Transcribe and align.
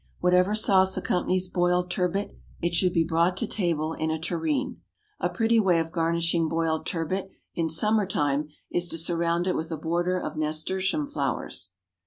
Whatever 0.19 0.55
sauce 0.55 0.97
accompanies 0.97 1.47
boiled 1.47 1.91
turbot, 1.91 2.31
it 2.59 2.73
should 2.73 2.91
be 2.91 3.03
brought 3.03 3.37
to 3.37 3.45
table 3.45 3.93
in 3.93 4.09
a 4.09 4.17
tureen. 4.17 4.81
A 5.19 5.29
pretty 5.29 5.59
way 5.59 5.77
of 5.79 5.91
garnishing 5.91 6.49
boiled 6.49 6.87
turbot 6.87 7.29
in 7.53 7.69
summer 7.69 8.07
time 8.07 8.47
is 8.71 8.87
to 8.87 8.97
surround 8.97 9.45
it 9.45 9.55
with 9.55 9.71
a 9.71 9.77
border 9.77 10.17
of 10.19 10.37
nasturtium 10.37 11.05
flowers. 11.05 11.73